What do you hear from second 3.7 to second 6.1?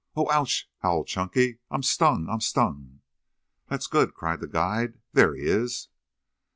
good," cried the guide. "There he is!"